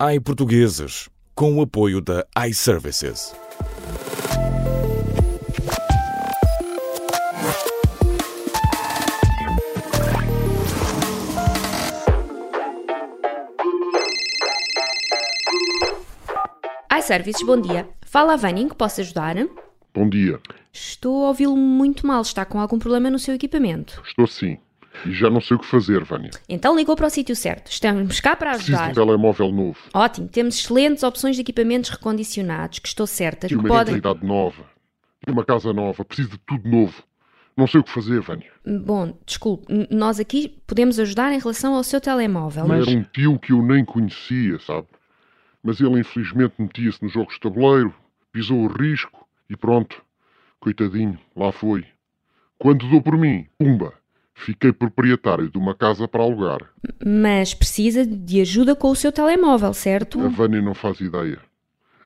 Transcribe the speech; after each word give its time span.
iPortugueses, 0.00 1.08
com 1.34 1.56
o 1.56 1.60
apoio 1.60 2.00
da 2.00 2.24
iServices. 2.46 3.34
iServices, 16.96 17.44
bom 17.44 17.60
dia. 17.60 17.88
Fala 18.02 18.34
a 18.34 18.36
Vânia, 18.36 18.62
em 18.62 18.68
que 18.68 18.76
posso 18.76 19.00
ajudar? 19.00 19.34
Bom 19.92 20.08
dia. 20.08 20.38
Estou 20.72 21.24
a 21.24 21.28
ouvi-lo 21.28 21.56
muito 21.56 22.06
mal. 22.06 22.22
Está 22.22 22.44
com 22.44 22.60
algum 22.60 22.78
problema 22.78 23.10
no 23.10 23.18
seu 23.18 23.34
equipamento? 23.34 24.00
Estou 24.06 24.28
sim. 24.28 24.58
E 25.06 25.12
já 25.12 25.28
não 25.30 25.40
sei 25.40 25.56
o 25.56 25.60
que 25.60 25.66
fazer, 25.66 26.02
Vânia. 26.04 26.30
Então 26.48 26.76
ligou 26.76 26.96
para 26.96 27.06
o 27.06 27.10
sítio 27.10 27.34
certo. 27.36 27.70
Estamos 27.70 28.20
cá 28.20 28.34
para 28.36 28.50
Preciso 28.52 28.72
de 28.72 28.82
ajudar. 28.82 28.90
um 29.02 29.06
telemóvel 29.06 29.52
novo. 29.52 29.78
Ótimo, 29.94 30.28
temos 30.28 30.56
excelentes 30.58 31.02
opções 31.02 31.36
de 31.36 31.42
equipamentos 31.42 31.90
recondicionados 31.90 32.78
que 32.78 32.88
estou 32.88 33.06
certa 33.06 33.46
E 33.46 33.50
que 33.50 33.54
uma 33.56 33.68
podem. 33.68 33.94
identidade 33.96 34.26
nova. 34.26 34.64
E 35.26 35.30
uma 35.30 35.44
casa 35.44 35.72
nova. 35.72 36.04
Preciso 36.04 36.30
de 36.30 36.38
tudo 36.38 36.68
novo. 36.68 37.02
Não 37.56 37.66
sei 37.66 37.80
o 37.80 37.84
que 37.84 37.90
fazer, 37.90 38.20
Vânia. 38.20 38.50
Bom, 38.64 39.18
desculpe, 39.26 39.66
nós 39.90 40.20
aqui 40.20 40.60
podemos 40.66 40.98
ajudar 41.00 41.32
em 41.32 41.38
relação 41.40 41.74
ao 41.74 41.82
seu 41.82 42.00
telemóvel, 42.00 42.68
mas. 42.68 42.86
Era 42.86 42.96
um 42.96 43.02
tio 43.02 43.36
que 43.38 43.52
eu 43.52 43.60
nem 43.62 43.84
conhecia, 43.84 44.60
sabe? 44.60 44.86
Mas 45.62 45.80
ele 45.80 45.98
infelizmente 45.98 46.54
metia-se 46.56 47.02
nos 47.02 47.12
jogos 47.12 47.34
de 47.34 47.40
tabuleiro, 47.40 47.92
pisou 48.32 48.58
o 48.58 48.68
risco 48.68 49.26
e 49.50 49.56
pronto. 49.56 50.00
Coitadinho, 50.60 51.18
lá 51.34 51.50
foi. 51.50 51.84
Quando 52.58 52.88
dou 52.88 53.02
por 53.02 53.16
mim, 53.16 53.46
pumba, 53.58 53.92
fiquei 54.38 54.72
proprietário 54.72 55.50
de 55.50 55.58
uma 55.58 55.74
casa 55.74 56.06
para 56.08 56.22
alugar. 56.22 56.60
Mas 57.04 57.54
precisa 57.54 58.06
de 58.06 58.40
ajuda 58.40 58.74
com 58.74 58.90
o 58.90 58.96
seu 58.96 59.12
telemóvel, 59.12 59.72
certo? 59.74 60.20
A 60.20 60.28
Vânia 60.28 60.62
não 60.62 60.74
faz 60.74 61.00
ideia. 61.00 61.38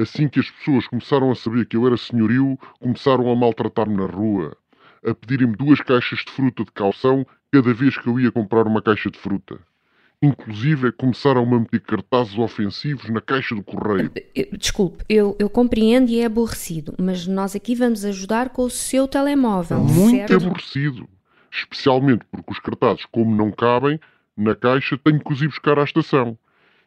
Assim 0.00 0.28
que 0.28 0.38
as 0.38 0.48
pessoas 0.50 0.86
começaram 0.86 1.30
a 1.30 1.34
saber 1.34 1.66
que 1.66 1.76
eu 1.76 1.86
era 1.86 1.96
senhorio, 1.96 2.56
começaram 2.80 3.30
a 3.30 3.34
maltratar-me 3.34 3.96
na 3.96 4.06
rua, 4.06 4.56
a 5.04 5.12
pedirem-me 5.14 5.56
duas 5.56 5.80
caixas 5.80 6.20
de 6.20 6.30
fruta 6.30 6.64
de 6.64 6.70
calção 6.70 7.26
cada 7.50 7.72
vez 7.74 7.96
que 7.98 8.06
eu 8.06 8.20
ia 8.20 8.30
comprar 8.30 8.66
uma 8.66 8.80
caixa 8.82 9.10
de 9.10 9.18
fruta. 9.18 9.58
Inclusive, 10.20 10.90
começaram 10.92 11.42
a 11.42 11.46
meter 11.60 11.80
cartazes 11.80 12.36
ofensivos 12.36 13.08
na 13.08 13.20
caixa 13.20 13.54
do 13.54 13.62
correio. 13.62 14.10
Eu- 14.34 14.46
Desculpe, 14.58 15.04
eu, 15.08 15.36
eu 15.38 15.48
compreendo 15.48 16.10
e 16.10 16.20
é 16.20 16.24
aborrecido, 16.26 16.94
mas 16.98 17.26
nós 17.26 17.54
aqui 17.54 17.74
vamos 17.74 18.04
ajudar 18.04 18.48
com 18.50 18.62
o 18.64 18.70
seu 18.70 19.06
telemóvel, 19.06 19.78
Muito 19.78 20.10
certo? 20.10 20.34
aborrecido. 20.44 21.08
Especialmente 21.50 22.24
porque 22.30 22.52
os 22.52 22.58
cartazes, 22.58 23.04
como 23.06 23.34
não 23.34 23.50
cabem, 23.50 23.98
na 24.36 24.54
caixa 24.54 24.98
tenho 24.98 25.18
que 25.20 25.32
os 25.32 25.42
ir 25.42 25.48
buscar 25.48 25.78
à 25.78 25.84
estação. 25.84 26.36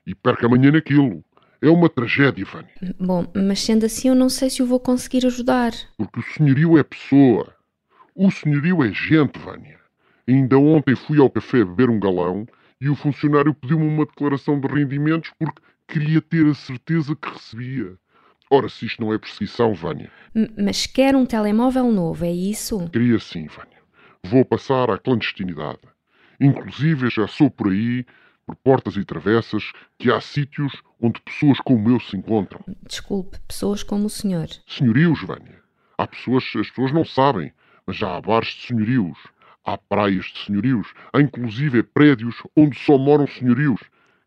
E 0.05 0.15
perco 0.15 0.45
amanhã 0.45 0.71
naquilo. 0.71 1.23
É 1.61 1.69
uma 1.69 1.87
tragédia, 1.89 2.43
Vânia. 2.45 2.71
Bom, 2.99 3.25
mas 3.35 3.59
sendo 3.61 3.85
assim 3.85 4.07
eu 4.07 4.15
não 4.15 4.29
sei 4.29 4.49
se 4.49 4.63
o 4.63 4.65
vou 4.65 4.79
conseguir 4.79 5.25
ajudar. 5.27 5.71
Porque 5.97 6.19
o 6.19 6.23
senhorio 6.23 6.77
é 6.77 6.83
pessoa. 6.83 7.53
O 8.15 8.31
senhorio 8.31 8.83
é 8.83 8.91
gente, 8.91 9.37
Vânia. 9.37 9.79
Ainda 10.27 10.57
ontem 10.57 10.95
fui 10.95 11.19
ao 11.19 11.29
café 11.29 11.63
beber 11.63 11.89
um 11.89 11.99
galão 11.99 12.47
e 12.79 12.89
o 12.89 12.95
funcionário 12.95 13.53
pediu-me 13.53 13.85
uma 13.87 14.05
declaração 14.05 14.59
de 14.59 14.67
rendimentos 14.67 15.31
porque 15.37 15.61
queria 15.87 16.21
ter 16.21 16.47
a 16.47 16.53
certeza 16.55 17.15
que 17.15 17.29
recebia. 17.29 17.93
Ora, 18.49 18.67
se 18.67 18.85
isto 18.85 19.01
não 19.01 19.13
é 19.13 19.17
perseguição, 19.19 19.73
Vânia. 19.73 20.09
M- 20.33 20.49
Mas 20.57 20.85
quer 20.87 21.15
um 21.15 21.25
telemóvel 21.25 21.91
novo, 21.91 22.25
é 22.25 22.31
isso? 22.31 22.89
Queria 22.89 23.19
sim, 23.19 23.45
Vânia. 23.47 23.70
Vou 24.23 24.45
passar 24.45 24.89
à 24.89 24.97
clandestinidade. 24.97 25.79
Inclusive, 26.39 27.09
já 27.09 27.27
sou 27.27 27.49
por 27.49 27.67
aí, 27.67 28.05
por 28.45 28.55
portas 28.55 28.95
e 28.95 29.03
travessas, 29.03 29.71
que 29.97 30.11
há 30.11 30.21
sítios 30.21 30.73
onde 31.01 31.19
pessoas 31.21 31.59
como 31.59 31.89
eu 31.89 31.99
se 31.99 32.15
encontram. 32.15 32.61
Desculpe, 32.87 33.39
pessoas 33.47 33.83
como 33.83 34.05
o 34.05 34.09
senhor. 34.09 34.47
Senhorios, 34.67 35.21
Vânia. 35.23 35.61
Há 35.97 36.07
pessoas, 36.07 36.43
as 36.55 36.69
pessoas 36.69 36.91
não 36.91 37.03
sabem, 37.03 37.51
mas 37.85 37.97
já 37.97 38.15
há 38.15 38.21
bares 38.21 38.49
de 38.49 38.67
senhorios. 38.67 39.17
Há 39.65 39.77
praias 39.77 40.25
de 40.25 40.45
senhorios. 40.45 40.93
Há 41.13 41.21
inclusive 41.21 41.83
prédios 41.83 42.35
onde 42.55 42.77
só 42.79 42.97
moram 42.97 43.27
senhorios, 43.27 43.81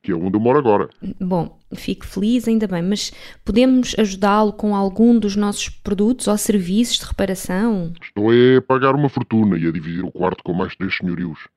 que 0.05 0.13
é 0.13 0.15
onde 0.15 0.37
eu 0.37 0.41
moro 0.41 0.59
agora. 0.59 0.91
Bom, 1.19 1.59
fico 1.75 2.07
feliz, 2.07 2.47
ainda 2.47 2.69
bem, 2.69 2.83
mas 2.83 3.11
podemos 3.43 3.95
ajudá-lo 3.99 4.53
com 4.53 4.77
algum 4.77 5.19
dos 5.19 5.35
nossos 5.35 5.71
produtos 5.71 6.29
ou 6.29 6.37
serviços 6.37 6.99
de 6.99 7.07
reparação? 7.07 7.91
Estou 8.03 8.33
é 8.33 8.59
a 8.59 8.63
pagar 8.63 8.95
uma 8.95 9.09
fortuna 9.09 9.57
e 9.57 9.67
a 9.67 9.73
dividir 9.73 10.05
o 10.05 10.13
quarto 10.13 10.45
com 10.45 10.53
mais 10.53 10.77
três 10.77 10.95
senhorios. 10.95 11.49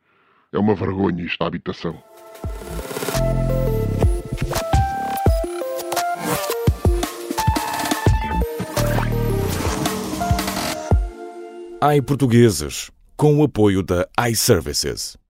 É 0.54 0.58
uma 0.58 0.74
vergonha 0.74 1.26
isto, 1.26 1.44
a 1.44 1.48
habitação. 1.48 2.02
iPortugueses, 11.98 12.90
com 13.18 13.40
o 13.40 13.44
apoio 13.44 13.84
da 13.84 14.08
iServices. 14.30 15.18